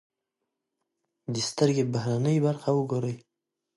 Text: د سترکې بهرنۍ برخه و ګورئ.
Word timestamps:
د 1.33 1.35
سترکې 1.47 1.83
بهرنۍ 1.93 2.37
برخه 2.45 2.69
و 2.73 2.81
ګورئ. 2.91 3.15